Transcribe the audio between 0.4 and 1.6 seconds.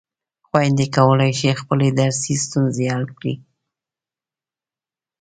خویندې کولای شي